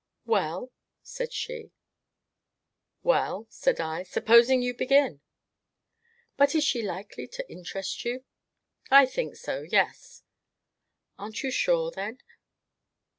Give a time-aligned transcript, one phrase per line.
[0.25, 0.71] "Well?"
[1.03, 1.69] said she.
[3.03, 5.21] "Well," said I, "supposing you begin."
[6.37, 8.23] "But is she likely to interest you?"
[8.89, 10.23] "I think so yes."
[11.19, 12.17] "Aren't you sure, then?"